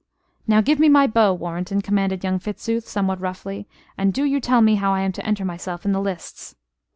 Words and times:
"Now 0.47 0.61
give 0.61 0.79
me 0.79 0.89
my 0.89 1.05
bow, 1.05 1.31
Warrenton," 1.35 1.83
commanded 1.83 2.23
young 2.23 2.39
Fitzooth, 2.39 2.87
somewhat 2.87 3.21
roughly; 3.21 3.67
"and 3.99 4.11
do 4.11 4.23
you 4.23 4.41
tell 4.41 4.61
me 4.63 4.73
how 4.73 4.93
I 4.95 5.01
am 5.01 5.11
to 5.11 5.23
enter 5.23 5.45
myself 5.45 5.85
in 5.85 5.91
the 5.91 6.01
lists." 6.01 6.55